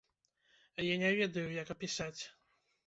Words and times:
Я 0.87 0.95
не 1.03 1.13
ведаю, 1.21 1.47
як 1.61 1.71
апісаць. 1.77 2.21